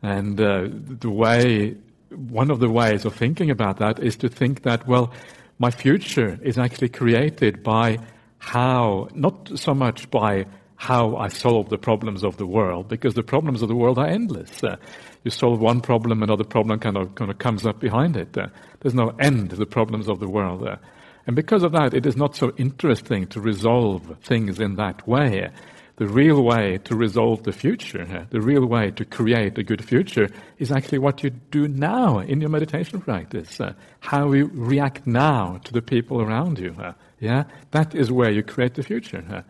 and 0.02 0.40
uh, 0.40 0.69
the 0.71 1.11
way, 1.11 1.76
one 2.09 2.50
of 2.50 2.59
the 2.59 2.71
ways 2.71 3.05
of 3.05 3.14
thinking 3.14 3.50
about 3.50 3.76
that 3.76 3.99
is 3.99 4.16
to 4.16 4.31
think 4.31 4.62
that, 4.62 4.88
well, 4.88 5.12
my 5.59 5.71
future 5.71 6.38
is 6.43 6.57
actually 6.57 6.88
created 6.88 7.62
by 7.62 7.99
how, 8.38 9.09
not 9.14 9.50
so 9.59 9.75
much 9.75 10.11
by 10.11 10.47
how 10.83 11.15
I 11.15 11.29
solve 11.29 11.69
the 11.69 11.79
problems 11.79 12.25
of 12.25 12.39
the 12.39 12.47
world, 12.47 12.89
because 12.89 13.15
the 13.15 13.23
problems 13.23 13.62
of 13.62 13.69
the 13.69 13.77
world 13.77 13.99
are 14.01 14.09
endless. 14.09 14.65
Uh, 14.65 14.75
you 15.23 15.31
solve 15.31 15.61
one 15.61 15.81
problem, 15.81 16.25
another 16.25 16.43
problem 16.43 16.81
kind 16.81 16.97
of, 16.97 17.15
kind 17.15 17.31
of 17.31 17.39
comes 17.39 17.65
up 17.65 17.79
behind 17.79 18.17
it. 18.17 18.37
Uh, 18.37 18.49
there's 18.81 18.93
no 18.93 19.15
end 19.21 19.51
to 19.51 19.57
the 19.57 19.65
problems 19.65 20.09
of 20.09 20.19
the 20.19 20.27
world. 20.29 20.67
Uh, 20.67 20.79
and 21.25 21.37
because 21.37 21.62
of 21.62 21.71
that, 21.71 21.95
it 21.95 22.05
is 22.05 22.17
not 22.17 22.35
so 22.35 22.53
interesting 22.57 23.29
to 23.29 23.41
resolve 23.41 24.17
things 24.25 24.59
in 24.59 24.75
that 24.75 25.07
way. 25.07 25.51
The 25.99 26.09
real 26.09 26.43
way 26.43 26.79
to 26.79 26.97
resolve 26.97 27.45
the 27.45 27.53
future, 27.53 28.03
uh, 28.03 28.25
the 28.31 28.41
real 28.41 28.67
way 28.67 28.91
to 28.91 29.05
create 29.05 29.59
a 29.59 29.62
good 29.62 29.85
future, 29.85 30.31
is 30.59 30.73
actually 30.73 30.99
what 30.99 31.23
you 31.23 31.31
do 31.31 31.69
now 31.69 32.19
in 32.19 32.41
your 32.41 32.51
meditation 32.51 33.01
practice. 33.01 33.61
Uh, 33.61 33.75
how 34.01 34.33
you 34.33 34.51
react 34.53 35.07
now 35.07 35.61
to 35.62 35.73
the 35.73 35.83
people 35.83 36.21
around 36.21 36.59
you. 36.59 36.75
Uh, 36.77 36.95
yeah, 37.21 37.45
that 37.71 37.95
is 37.95 38.11
where 38.11 38.33
you 38.33 38.43
create 38.43 38.75
the 38.75 38.83
future. 38.83 39.45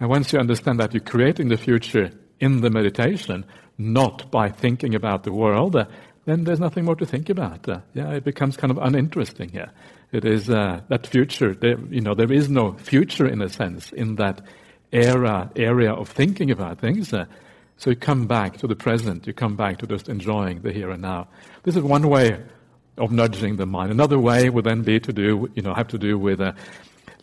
And 0.00 0.08
once 0.08 0.32
you 0.32 0.38
understand 0.38 0.80
that 0.80 0.92
you're 0.92 1.00
creating 1.00 1.48
the 1.48 1.56
future 1.56 2.10
in 2.38 2.60
the 2.60 2.70
meditation, 2.70 3.44
not 3.78 4.30
by 4.30 4.50
thinking 4.50 4.94
about 4.94 5.24
the 5.24 5.32
world, 5.32 5.76
uh, 5.76 5.86
then 6.24 6.44
there's 6.44 6.60
nothing 6.60 6.84
more 6.84 6.96
to 6.96 7.06
think 7.06 7.30
about. 7.30 7.68
Uh, 7.68 7.80
yeah, 7.94 8.10
it 8.10 8.24
becomes 8.24 8.56
kind 8.56 8.70
of 8.70 8.78
uninteresting 8.78 9.48
here. 9.48 9.70
It 10.12 10.24
is 10.24 10.50
uh, 10.50 10.80
that 10.88 11.06
future. 11.06 11.54
There, 11.54 11.78
you 11.88 12.00
know, 12.00 12.14
there 12.14 12.32
is 12.32 12.48
no 12.48 12.72
future 12.74 13.26
in 13.26 13.40
a 13.42 13.48
sense 13.48 13.92
in 13.92 14.16
that 14.16 14.40
era 14.92 15.50
area 15.56 15.92
of 15.92 16.08
thinking 16.08 16.50
about 16.50 16.78
things. 16.78 17.12
Uh, 17.12 17.26
so 17.76 17.90
you 17.90 17.96
come 17.96 18.26
back 18.26 18.56
to 18.58 18.66
the 18.66 18.76
present. 18.76 19.26
You 19.26 19.32
come 19.32 19.56
back 19.56 19.78
to 19.78 19.86
just 19.86 20.08
enjoying 20.08 20.62
the 20.62 20.72
here 20.72 20.90
and 20.90 21.02
now. 21.02 21.28
This 21.62 21.76
is 21.76 21.82
one 21.82 22.08
way 22.08 22.42
of 22.98 23.12
nudging 23.12 23.56
the 23.56 23.66
mind. 23.66 23.90
Another 23.90 24.18
way 24.18 24.48
would 24.48 24.64
then 24.64 24.82
be 24.82 24.98
to 25.00 25.12
do, 25.12 25.50
you 25.54 25.62
know, 25.62 25.74
have 25.74 25.88
to 25.88 25.98
do 25.98 26.18
with 26.18 26.40
uh, 26.40 26.52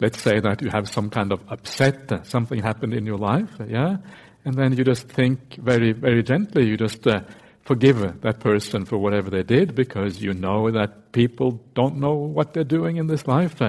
let's 0.04 0.22
say 0.22 0.42
that 0.42 0.62
you 0.62 0.70
have 0.70 0.90
some 0.90 1.10
kind 1.10 1.32
of 1.32 1.40
upset, 1.50 2.12
uh, 2.12 2.22
something 2.24 2.60
happened 2.62 2.94
in 2.94 3.06
your 3.06 3.18
life, 3.18 3.50
yeah, 3.68 3.96
and 4.44 4.54
then 4.56 4.74
you 4.78 4.84
just 4.84 5.08
think 5.08 5.56
very, 5.56 5.94
very 5.94 6.22
gently. 6.22 6.68
You 6.68 6.76
just 6.76 7.08
uh, 7.08 7.22
forgive 7.64 8.22
that 8.22 8.40
person 8.42 8.84
for 8.84 8.98
whatever 8.98 9.30
they 9.30 9.44
did 9.44 9.74
because 9.74 10.22
you 10.22 10.34
know 10.34 10.70
that 10.72 11.14
people 11.14 11.62
don't 11.74 11.98
know 11.98 12.14
what 12.14 12.54
they're 12.54 12.64
doing 12.64 12.98
in 12.98 13.08
this 13.08 13.26
life. 13.26 13.62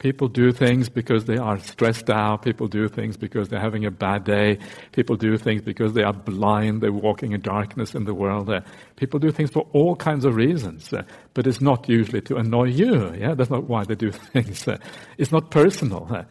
People 0.00 0.28
do 0.28 0.50
things 0.50 0.88
because 0.88 1.26
they 1.26 1.36
are 1.36 1.58
stressed 1.58 2.10
out. 2.10 2.42
People 2.42 2.66
do 2.66 2.88
things 2.88 3.16
because 3.16 3.48
they're 3.48 3.60
having 3.60 3.84
a 3.84 3.90
bad 3.90 4.24
day. 4.24 4.58
People 4.92 5.16
do 5.16 5.38
things 5.38 5.62
because 5.62 5.92
they 5.92 6.02
are 6.02 6.12
blind. 6.12 6.80
They're 6.80 6.92
walking 6.92 7.32
in 7.32 7.40
darkness 7.40 7.94
in 7.94 8.04
the 8.04 8.14
world. 8.14 8.50
People 8.96 9.20
do 9.20 9.30
things 9.30 9.50
for 9.50 9.66
all 9.72 9.94
kinds 9.94 10.24
of 10.24 10.34
reasons, 10.34 10.92
uh, 10.92 11.02
but 11.32 11.46
it's 11.46 11.60
not 11.60 11.88
usually 11.88 12.22
to 12.22 12.36
annoy 12.36 12.64
you. 12.64 13.14
Yeah, 13.14 13.34
that's 13.34 13.50
not 13.50 13.64
why 13.64 13.84
they 13.84 13.94
do 13.94 14.10
things. 14.32 14.66
Uh, 14.66 14.78
it's 15.18 15.32
not 15.32 15.50
personal. 15.50 16.08
Uh. 16.10 16.24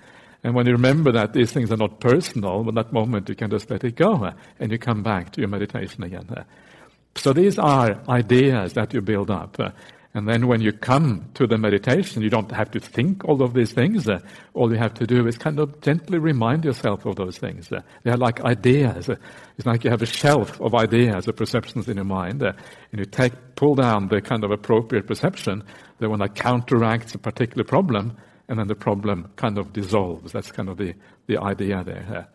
And 0.44 0.54
when 0.54 0.68
you 0.68 0.74
remember 0.74 1.12
that 1.14 1.34
these 1.34 1.52
things 1.52 1.72
are 1.72 1.78
not 1.78 2.00
personal, 2.00 2.68
in 2.68 2.76
that 2.76 2.94
moment 2.94 3.30
you 3.30 3.36
can 3.36 3.50
just 3.50 3.72
let 3.72 3.84
it 3.84 3.96
go 3.96 4.32
and 4.60 4.72
you 4.72 4.78
come 4.78 5.02
back 5.02 5.32
to 5.32 5.42
your 5.42 5.48
meditation 5.48 6.04
again. 6.04 6.46
So 7.18 7.34
these 7.34 7.58
are 7.58 8.02
ideas 8.10 8.74
that 8.74 8.94
you 8.94 9.02
build 9.02 9.32
up. 9.32 9.58
And 10.14 10.30
then 10.30 10.48
when 10.48 10.62
you 10.62 10.72
come 10.72 11.30
to 11.34 11.46
the 11.46 11.58
meditation, 11.58 12.22
you 12.22 12.30
don't 12.30 12.52
have 12.52 12.72
to 12.72 12.80
think 12.80 13.26
all 13.26 13.42
of 13.42 13.54
these 13.54 13.74
things. 13.74 14.08
All 14.54 14.72
you 14.72 14.78
have 14.78 14.94
to 14.96 15.06
do 15.06 15.28
is 15.28 15.38
kind 15.38 15.60
of 15.60 15.82
gently 15.82 16.20
remind 16.20 16.64
yourself 16.64 17.06
of 17.06 17.18
those 17.18 17.38
things. 17.38 17.70
They 17.70 18.12
are 18.12 18.18
like 18.18 18.42
ideas. 18.42 19.10
It's 19.10 19.66
like 19.66 19.84
you 19.84 19.90
have 19.90 20.02
a 20.02 20.06
shelf 20.06 20.62
of 20.62 20.74
ideas, 20.74 21.28
of 21.28 21.36
perceptions 21.36 21.90
in 21.90 21.98
your 21.98 22.06
mind, 22.06 22.42
and 22.44 22.56
you 22.94 23.06
take, 23.06 23.34
pull 23.56 23.76
down 23.76 24.08
the 24.08 24.22
kind 24.22 24.44
of 24.46 24.52
appropriate 24.52 25.06
perception, 25.06 25.64
the 26.00 26.10
one 26.10 26.20
that 26.20 26.36
counteracts 26.36 27.14
a 27.16 27.18
particular 27.18 27.64
problem, 27.64 28.16
and 28.48 28.60
then 28.60 28.68
the 28.68 28.76
problem 28.76 29.32
kind 29.36 29.58
of 29.58 29.74
dissolves. 29.74 30.32
That's 30.32 30.52
kind 30.52 30.70
of 30.70 30.78
the, 30.78 30.94
the 31.28 31.40
idea 31.40 31.84
there. 31.84 32.28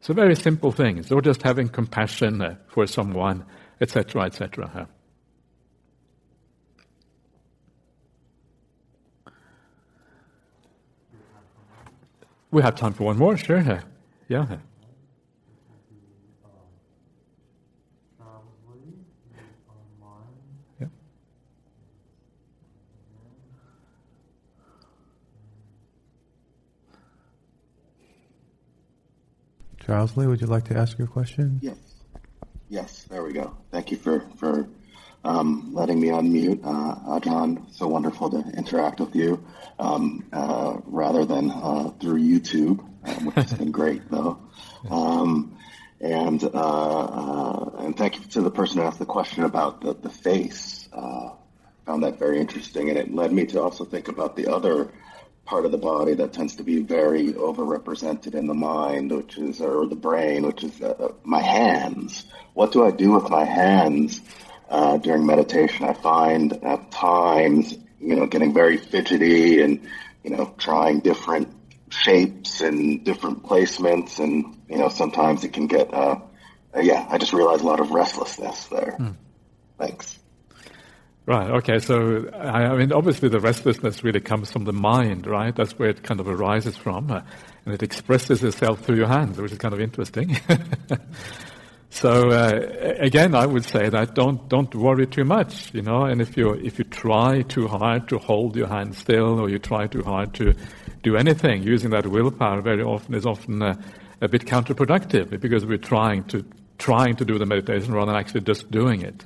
So 0.00 0.12
very 0.14 0.34
simple 0.34 0.72
things, 0.72 1.12
or 1.12 1.20
just 1.20 1.42
having 1.42 1.68
compassion 1.68 2.58
for 2.66 2.86
someone 2.86 3.44
etc., 3.82 4.22
etc. 4.22 4.88
We 12.52 12.62
have 12.62 12.76
time 12.76 12.92
for 12.92 13.04
one 13.04 13.18
more, 13.18 13.36
sure. 13.36 13.82
Yeah. 14.28 14.46
Charles 29.84 30.16
Lee, 30.16 30.28
would 30.28 30.40
you 30.40 30.46
like 30.46 30.64
to 30.64 30.76
ask 30.76 30.96
your 30.96 31.08
question? 31.08 31.58
Yes. 31.60 31.76
Yes, 32.68 33.02
there 33.10 33.24
we 33.24 33.32
go. 33.32 33.56
Thank 33.72 33.90
you 33.90 33.96
for 33.96 34.20
for 34.36 34.68
um, 35.24 35.72
letting 35.72 35.98
me 35.98 36.08
unmute, 36.08 36.60
uh. 36.62 37.72
So 37.72 37.88
wonderful 37.88 38.28
to 38.30 38.50
interact 38.56 39.00
with 39.00 39.16
you, 39.16 39.42
um, 39.78 40.26
uh, 40.30 40.76
rather 40.84 41.24
than 41.24 41.50
uh, 41.50 41.90
through 41.98 42.20
YouTube, 42.20 42.80
um, 43.04 43.24
which 43.24 43.36
has 43.36 43.54
been 43.54 43.70
great 43.80 44.10
though. 44.10 44.38
Um, 44.90 45.56
and 46.02 46.44
uh, 46.44 46.48
uh, 46.48 47.70
and 47.78 47.96
thank 47.96 48.16
you 48.16 48.24
to 48.32 48.42
the 48.42 48.50
person 48.50 48.78
who 48.78 48.84
asked 48.84 48.98
the 48.98 49.06
question 49.06 49.44
about 49.44 49.80
the 49.80 49.94
the 49.94 50.10
face. 50.10 50.88
Uh, 50.92 51.30
found 51.86 52.02
that 52.02 52.18
very 52.18 52.40
interesting, 52.40 52.90
and 52.90 52.98
it 52.98 53.14
led 53.14 53.32
me 53.32 53.46
to 53.46 53.62
also 53.62 53.84
think 53.84 54.08
about 54.08 54.36
the 54.36 54.48
other 54.48 54.92
part 55.44 55.64
of 55.64 55.72
the 55.72 55.78
body 55.78 56.14
that 56.14 56.32
tends 56.32 56.56
to 56.56 56.62
be 56.62 56.82
very 56.82 57.32
overrepresented 57.32 58.34
in 58.34 58.46
the 58.46 58.54
mind, 58.54 59.10
which 59.10 59.36
is, 59.38 59.60
or 59.60 59.86
the 59.86 59.96
brain, 59.96 60.46
which 60.46 60.62
is 60.62 60.80
uh, 60.80 61.12
my 61.24 61.40
hands. 61.40 62.24
What 62.54 62.72
do 62.72 62.84
I 62.84 62.90
do 62.90 63.12
with 63.12 63.28
my 63.28 63.44
hands 63.44 64.20
uh, 64.68 64.98
during 64.98 65.26
meditation? 65.26 65.86
I 65.86 65.94
find 65.94 66.52
at 66.64 66.90
times, 66.90 67.76
you 68.00 68.16
know, 68.16 68.26
getting 68.26 68.54
very 68.54 68.76
fidgety 68.76 69.60
and, 69.62 69.88
you 70.22 70.30
know, 70.30 70.54
trying 70.58 71.00
different 71.00 71.48
shapes 71.90 72.60
and 72.60 73.04
different 73.04 73.42
placements. 73.42 74.20
And, 74.20 74.60
you 74.68 74.78
know, 74.78 74.88
sometimes 74.88 75.44
it 75.44 75.52
can 75.52 75.66
get, 75.66 75.92
uh, 75.92 76.20
yeah, 76.80 77.06
I 77.10 77.18
just 77.18 77.32
realize 77.32 77.62
a 77.62 77.66
lot 77.66 77.80
of 77.80 77.90
restlessness 77.90 78.66
there. 78.66 78.92
Hmm. 78.92 79.08
Thanks. 79.78 80.18
Right. 81.24 81.50
Okay. 81.50 81.78
So, 81.78 82.28
I, 82.32 82.74
mean, 82.74 82.92
obviously, 82.92 83.28
the 83.28 83.38
restlessness 83.38 84.02
really 84.02 84.20
comes 84.20 84.50
from 84.50 84.64
the 84.64 84.72
mind, 84.72 85.26
right? 85.26 85.54
That's 85.54 85.78
where 85.78 85.88
it 85.88 86.02
kind 86.02 86.18
of 86.18 86.26
arises 86.26 86.76
from, 86.76 87.12
uh, 87.12 87.20
and 87.64 87.72
it 87.72 87.82
expresses 87.82 88.42
itself 88.42 88.80
through 88.80 88.96
your 88.96 89.06
hands, 89.06 89.40
which 89.40 89.52
is 89.52 89.58
kind 89.58 89.72
of 89.72 89.80
interesting. 89.80 90.36
so, 91.90 92.30
uh, 92.30 92.96
again, 92.98 93.36
I 93.36 93.46
would 93.46 93.64
say 93.64 93.88
that 93.88 94.16
don't 94.16 94.48
don't 94.48 94.74
worry 94.74 95.06
too 95.06 95.22
much, 95.22 95.72
you 95.72 95.82
know. 95.82 96.06
And 96.06 96.20
if 96.20 96.36
you 96.36 96.54
if 96.54 96.80
you 96.80 96.84
try 96.86 97.42
too 97.42 97.68
hard 97.68 98.08
to 98.08 98.18
hold 98.18 98.56
your 98.56 98.66
hand 98.66 98.96
still, 98.96 99.38
or 99.38 99.48
you 99.48 99.60
try 99.60 99.86
too 99.86 100.02
hard 100.02 100.34
to 100.34 100.54
do 101.04 101.16
anything, 101.16 101.62
using 101.62 101.90
that 101.90 102.04
willpower 102.04 102.62
very 102.62 102.82
often 102.82 103.14
is 103.14 103.26
often 103.26 103.62
uh, 103.62 103.80
a 104.20 104.26
bit 104.26 104.44
counterproductive 104.44 105.38
because 105.38 105.64
we're 105.64 105.78
trying 105.78 106.24
to 106.24 106.44
trying 106.78 107.14
to 107.14 107.24
do 107.24 107.38
the 107.38 107.46
meditation 107.46 107.94
rather 107.94 108.10
than 108.10 108.20
actually 108.20 108.40
just 108.40 108.72
doing 108.72 109.02
it. 109.02 109.24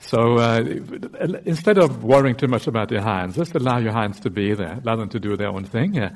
Uh, 0.00 0.06
so 0.06 0.38
uh, 0.38 0.62
instead 1.44 1.78
of 1.78 2.02
worrying 2.02 2.36
too 2.36 2.48
much 2.48 2.66
about 2.66 2.90
your 2.90 3.02
hands, 3.02 3.36
just 3.36 3.54
allow 3.54 3.78
your 3.78 3.92
hands 3.92 4.20
to 4.20 4.30
be 4.30 4.54
there, 4.54 4.80
allow 4.82 4.96
them 4.96 5.08
to 5.10 5.20
do 5.20 5.36
their 5.36 5.48
own 5.48 5.64
thing, 5.64 5.94
yeah, 5.94 6.10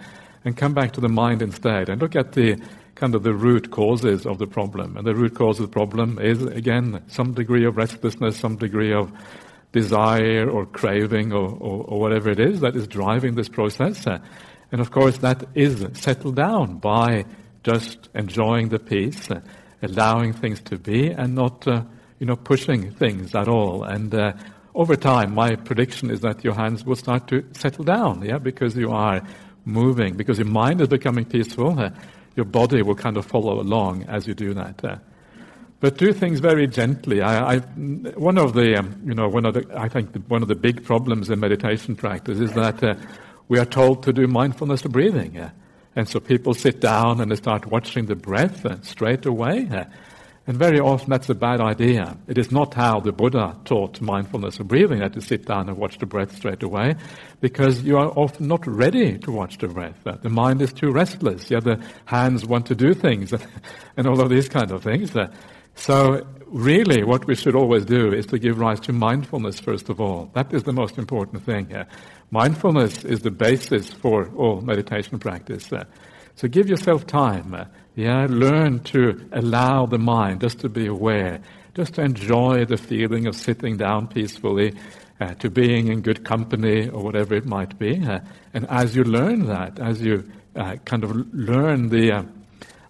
and 0.44 0.56
come 0.56 0.74
back 0.74 0.92
to 0.92 1.00
the 1.00 1.08
mind 1.08 1.42
instead, 1.42 1.88
and 1.88 2.00
look 2.00 2.16
at 2.16 2.32
the 2.32 2.56
kind 2.94 3.14
of 3.14 3.22
the 3.22 3.32
root 3.32 3.70
causes 3.70 4.26
of 4.26 4.38
the 4.38 4.46
problem. 4.46 4.96
And 4.96 5.06
the 5.06 5.14
root 5.14 5.34
cause 5.34 5.60
of 5.60 5.66
the 5.66 5.72
problem 5.72 6.18
is 6.18 6.42
again 6.42 7.02
some 7.08 7.34
degree 7.34 7.66
of 7.66 7.76
restlessness, 7.76 8.38
some 8.38 8.56
degree 8.56 8.92
of 8.92 9.12
desire 9.72 10.48
or 10.48 10.66
craving 10.66 11.32
or, 11.32 11.48
or, 11.48 11.84
or 11.84 12.00
whatever 12.00 12.30
it 12.30 12.38
is 12.38 12.60
that 12.60 12.76
is 12.76 12.86
driving 12.86 13.34
this 13.34 13.48
process. 13.48 14.06
And 14.06 14.80
of 14.80 14.90
course, 14.92 15.18
that 15.18 15.44
is 15.54 15.84
settled 15.94 16.36
down 16.36 16.78
by 16.78 17.24
just 17.64 18.08
enjoying 18.14 18.68
the 18.68 18.78
peace, 18.78 19.28
allowing 19.82 20.32
things 20.32 20.60
to 20.62 20.78
be, 20.78 21.08
and 21.08 21.34
not. 21.34 21.66
Uh, 21.66 21.82
you 22.18 22.26
know, 22.26 22.36
pushing 22.36 22.90
things 22.92 23.34
at 23.34 23.48
all. 23.48 23.84
And 23.84 24.14
uh, 24.14 24.32
over 24.74 24.96
time, 24.96 25.34
my 25.34 25.56
prediction 25.56 26.10
is 26.10 26.20
that 26.20 26.44
your 26.44 26.54
hands 26.54 26.84
will 26.84 26.96
start 26.96 27.28
to 27.28 27.44
settle 27.52 27.84
down, 27.84 28.22
yeah, 28.22 28.38
because 28.38 28.76
you 28.76 28.90
are 28.92 29.22
moving, 29.64 30.16
because 30.16 30.38
your 30.38 30.48
mind 30.48 30.80
is 30.80 30.88
becoming 30.88 31.24
peaceful. 31.24 31.78
Uh, 31.78 31.90
your 32.36 32.44
body 32.44 32.82
will 32.82 32.96
kind 32.96 33.16
of 33.16 33.24
follow 33.24 33.60
along 33.60 34.02
as 34.04 34.26
you 34.26 34.34
do 34.34 34.54
that. 34.54 34.84
Uh, 34.84 34.96
but 35.80 35.98
do 35.98 36.12
things 36.12 36.40
very 36.40 36.66
gently. 36.66 37.20
I, 37.20 37.56
I, 37.56 37.58
one 37.58 38.38
of 38.38 38.54
the, 38.54 38.78
um, 38.78 39.00
you 39.04 39.14
know, 39.14 39.28
one 39.28 39.44
of 39.44 39.54
the, 39.54 39.66
I 39.76 39.88
think 39.88 40.12
the, 40.12 40.20
one 40.20 40.42
of 40.42 40.48
the 40.48 40.54
big 40.54 40.84
problems 40.84 41.30
in 41.30 41.38
meditation 41.40 41.94
practice 41.94 42.40
is 42.40 42.52
that 42.54 42.82
uh, 42.82 42.94
we 43.48 43.58
are 43.58 43.66
told 43.66 44.02
to 44.04 44.12
do 44.12 44.26
mindfulness 44.26 44.84
of 44.84 44.92
breathing. 44.92 45.38
and 45.94 46.08
so 46.08 46.18
people 46.20 46.54
sit 46.54 46.80
down 46.80 47.20
and 47.20 47.30
they 47.30 47.36
start 47.36 47.66
watching 47.66 48.06
the 48.06 48.16
breath 48.16 48.64
uh, 48.64 48.80
straight 48.82 49.26
away. 49.26 49.68
And 50.46 50.58
very 50.58 50.78
often 50.78 51.08
that's 51.08 51.30
a 51.30 51.34
bad 51.34 51.60
idea. 51.62 52.18
It 52.28 52.36
is 52.36 52.52
not 52.52 52.74
how 52.74 53.00
the 53.00 53.12
Buddha 53.12 53.56
taught 53.64 54.00
mindfulness 54.02 54.58
of 54.58 54.68
breathing 54.68 54.98
that 54.98 55.14
you 55.14 55.22
sit 55.22 55.46
down 55.46 55.68
and 55.70 55.78
watch 55.78 55.98
the 55.98 56.06
breath 56.06 56.36
straight 56.36 56.62
away, 56.62 56.96
because 57.40 57.82
you 57.82 57.96
are 57.96 58.08
often 58.08 58.48
not 58.48 58.66
ready 58.66 59.16
to 59.18 59.32
watch 59.32 59.56
the 59.56 59.68
breath. 59.68 59.96
The 60.04 60.28
mind 60.28 60.60
is 60.60 60.72
too 60.72 60.90
restless. 60.90 61.48
The 61.48 61.82
hands 62.04 62.44
want 62.44 62.66
to 62.66 62.74
do 62.74 62.92
things 62.92 63.32
and 63.96 64.06
all 64.06 64.20
of 64.20 64.28
these 64.28 64.50
kind 64.50 64.70
of 64.70 64.82
things. 64.82 65.16
Uh, 65.16 65.32
so 65.76 66.26
really 66.46 67.02
what 67.04 67.26
we 67.26 67.34
should 67.34 67.56
always 67.56 67.84
do 67.84 68.12
is 68.12 68.26
to 68.26 68.38
give 68.38 68.58
rise 68.58 68.80
to 68.80 68.92
mindfulness 68.92 69.58
first 69.60 69.88
of 69.88 70.00
all. 70.00 70.30
That 70.34 70.52
is 70.52 70.64
the 70.64 70.72
most 70.72 70.98
important 70.98 71.44
thing. 71.44 71.68
here. 71.68 71.86
Mindfulness 72.30 73.04
is 73.04 73.20
the 73.20 73.30
basis 73.30 73.92
for 73.92 74.30
all 74.36 74.60
meditation 74.60 75.18
practice. 75.18 75.72
Uh, 75.72 75.84
so 76.36 76.48
give 76.48 76.68
yourself 76.68 77.06
time. 77.06 77.54
Uh, 77.54 77.64
Yeah, 77.96 78.26
learn 78.28 78.80
to 78.84 79.28
allow 79.32 79.86
the 79.86 79.98
mind 79.98 80.40
just 80.40 80.58
to 80.60 80.68
be 80.68 80.86
aware, 80.86 81.40
just 81.76 81.94
to 81.94 82.02
enjoy 82.02 82.64
the 82.64 82.76
feeling 82.76 83.28
of 83.28 83.36
sitting 83.36 83.76
down 83.76 84.08
peacefully, 84.08 84.74
uh, 85.20 85.34
to 85.34 85.48
being 85.48 85.86
in 85.86 86.00
good 86.00 86.24
company 86.24 86.88
or 86.88 87.04
whatever 87.04 87.36
it 87.36 87.46
might 87.46 87.78
be. 87.78 88.04
Uh, 88.04 88.18
and 88.52 88.66
as 88.68 88.96
you 88.96 89.04
learn 89.04 89.46
that, 89.46 89.78
as 89.78 90.02
you 90.02 90.28
uh, 90.56 90.74
kind 90.84 91.04
of 91.04 91.12
learn 91.32 91.88
the, 91.88 92.10
uh, 92.10 92.22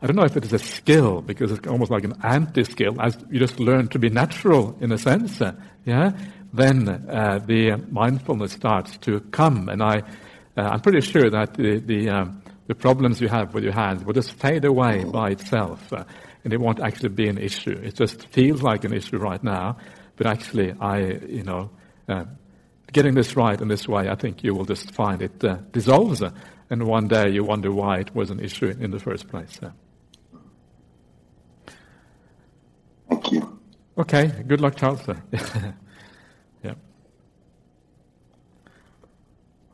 I 0.00 0.06
don't 0.06 0.16
know 0.16 0.24
if 0.24 0.38
it 0.38 0.44
is 0.46 0.54
a 0.54 0.58
skill 0.58 1.20
because 1.20 1.52
it's 1.52 1.66
almost 1.66 1.90
like 1.90 2.04
an 2.04 2.14
anti-skill, 2.22 2.98
as 2.98 3.18
you 3.30 3.38
just 3.38 3.60
learn 3.60 3.88
to 3.88 3.98
be 3.98 4.08
natural 4.08 4.74
in 4.80 4.90
a 4.90 4.96
sense. 4.96 5.38
Uh, 5.38 5.52
yeah, 5.84 6.12
then 6.54 6.88
uh, 6.88 7.40
the 7.44 7.76
mindfulness 7.90 8.52
starts 8.52 8.96
to 8.98 9.20
come, 9.32 9.68
and 9.68 9.82
I, 9.82 10.02
I'm 10.56 10.80
pretty 10.80 11.02
sure 11.02 11.28
that 11.28 11.54
the 11.54 11.78
the 11.78 12.08
um, 12.08 12.42
the 12.66 12.74
problems 12.74 13.20
you 13.20 13.28
have 13.28 13.54
with 13.54 13.64
your 13.64 13.72
hands 13.72 14.04
will 14.04 14.14
just 14.14 14.32
fade 14.32 14.64
away 14.64 15.04
by 15.04 15.30
itself, 15.30 15.92
uh, 15.92 16.04
and 16.44 16.52
it 16.52 16.60
won't 16.60 16.80
actually 16.80 17.10
be 17.10 17.28
an 17.28 17.38
issue. 17.38 17.78
It 17.82 17.94
just 17.94 18.26
feels 18.28 18.62
like 18.62 18.84
an 18.84 18.92
issue 18.92 19.18
right 19.18 19.42
now, 19.42 19.76
but 20.16 20.26
actually, 20.26 20.72
I, 20.80 20.98
you 21.26 21.42
know, 21.42 21.70
uh, 22.08 22.24
getting 22.92 23.14
this 23.14 23.36
right 23.36 23.60
in 23.60 23.68
this 23.68 23.86
way, 23.86 24.08
I 24.08 24.14
think 24.14 24.42
you 24.42 24.54
will 24.54 24.64
just 24.64 24.92
find 24.92 25.20
it 25.20 25.44
uh, 25.44 25.56
dissolves, 25.72 26.22
uh, 26.22 26.30
and 26.70 26.86
one 26.86 27.08
day 27.08 27.30
you 27.30 27.44
wonder 27.44 27.70
why 27.70 27.98
it 27.98 28.14
was 28.14 28.30
an 28.30 28.40
issue 28.40 28.74
in 28.80 28.90
the 28.90 28.98
first 28.98 29.28
place. 29.28 29.60
Thank 33.08 33.32
you. 33.32 33.60
Okay, 33.96 34.26
good 34.46 34.60
luck, 34.60 34.76
Charles. 34.76 35.02
yeah. 36.62 36.74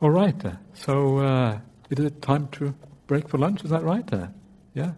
All 0.03 0.11
right, 0.11 0.45
uh, 0.45 0.53
so 0.75 1.19
uh, 1.19 1.61
is 1.91 2.05
it 2.05 2.23
time 2.23 2.49
to 2.53 2.75
break 3.07 3.29
for 3.29 3.39
lunch? 3.39 3.65
Is 3.65 3.71
that 3.71 3.83
right? 3.83 4.11
Uh, 4.13 4.29
yeah. 4.75 4.93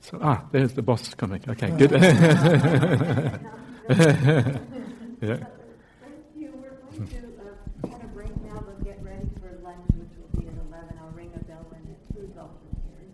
So 0.00 0.18
ah, 0.22 0.44
there's 0.52 0.74
the 0.74 0.82
boss 0.82 1.14
coming. 1.14 1.42
Okay, 1.48 1.70
good. 1.70 1.90
yeah. 1.92 2.06
Thank 5.18 6.20
you. 6.36 6.52
We're 6.54 6.70
going 6.94 7.08
to 7.08 7.88
kind 7.88 8.02
of 8.02 8.14
break 8.14 8.36
now, 8.44 8.62
but 8.64 8.84
get 8.84 9.02
ready 9.02 9.28
for 9.40 9.58
lunch, 9.64 9.88
which 9.96 10.14
will 10.16 10.40
be 10.40 10.46
at 10.46 10.54
11. 10.68 10.98
I'll 11.00 11.10
ring 11.16 11.32
a 11.34 11.42
bell 11.44 11.66
when 11.68 11.82
the 11.88 11.96
food's 12.14 12.36
all 12.38 12.52
prepared. 12.62 13.10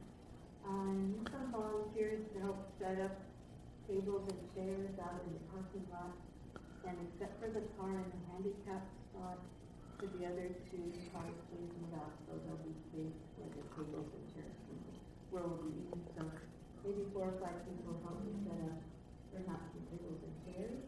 Some 1.33 1.51
volunteers 1.51 2.21
to 2.35 2.41
help 2.43 2.71
set 2.79 3.01
up 3.01 3.17
tables 3.89 4.29
and 4.29 4.39
chairs 4.55 4.95
out 5.03 5.23
in 5.27 5.33
the 5.35 5.43
parking 5.51 5.87
lot. 5.91 6.13
And 6.87 6.97
except 7.07 7.41
for 7.41 7.49
the 7.49 7.63
car 7.79 7.91
and 7.91 8.13
the 8.13 8.21
handicapped 8.35 8.91
spot, 9.11 9.39
to 10.01 10.09
the 10.17 10.25
other 10.25 10.49
two 10.73 10.81
cars 11.13 11.37
facing 11.53 11.85
back, 11.93 12.09
so 12.25 12.33
there'll 12.41 12.65
be 12.65 12.73
space 12.89 13.21
for 13.37 13.45
the 13.53 13.61
tables 13.77 14.09
and 14.09 14.25
chairs 14.33 14.57
where 15.29 15.45
we'll 15.45 15.61
be 15.61 15.77
eating. 15.77 16.01
So 16.17 16.25
maybe 16.81 17.05
four 17.13 17.29
or 17.29 17.37
five 17.37 17.61
people 17.69 18.01
help 18.01 18.17
me 18.25 18.33
set 18.49 18.65
up 18.65 18.81
perhaps 19.29 19.69
some 19.77 19.85
tables 19.93 20.21
and 20.25 20.35
chairs. 20.49 20.81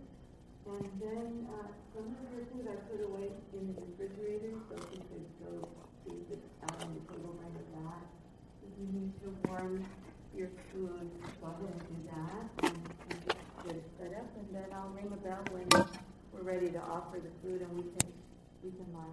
And 0.64 0.88
then 0.96 1.28
uh, 1.44 1.68
some 1.92 2.08
of 2.08 2.24
your 2.32 2.48
food 2.56 2.64
I 2.64 2.80
put 2.88 3.04
away 3.04 3.36
in 3.52 3.76
the 3.76 3.84
refrigerator, 3.84 4.56
so 4.72 4.80
you 4.96 5.04
could 5.04 5.28
go 5.44 5.60
see 6.08 6.16
if 6.16 6.40
it's 6.40 6.48
out 6.72 6.80
on 6.80 6.96
the 6.96 7.04
table 7.12 7.36
right 7.36 7.52
of 7.52 7.68
that. 7.84 8.08
If 8.64 8.72
you 8.80 8.88
need 8.96 9.12
to 9.20 9.28
warm 9.44 9.84
your 10.32 10.48
food, 10.72 11.12
go 11.36 11.52
ahead 11.52 11.68
and 11.68 11.84
do 11.84 12.00
that. 12.16 12.44
And, 12.64 12.80
and 13.12 13.20
get 13.68 13.76
it 13.76 13.84
set 14.00 14.16
up, 14.16 14.28
and 14.40 14.48
then 14.56 14.72
I'll 14.72 14.88
ring 14.96 15.12
a 15.12 15.20
bell 15.20 15.44
when 15.52 15.68
we're 16.32 16.48
ready 16.48 16.72
to 16.72 16.80
offer 16.80 17.20
the 17.20 17.28
food, 17.44 17.60
and 17.60 17.76
we 17.76 17.84
can 17.92 18.11
we 18.62 18.70
can 18.70 18.92
line 18.92 19.12